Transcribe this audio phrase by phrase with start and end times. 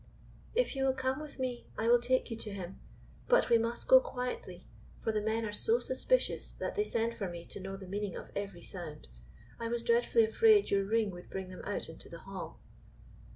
[0.55, 2.79] "If you will come with me I will take you to him.
[3.27, 4.65] But we must go quietly,
[4.99, 8.15] for the men are so suspicious that they send for me to know the meaning
[8.15, 9.09] of every sound.
[9.59, 12.59] I was dreadfully afraid your ring would bring them out into the hall."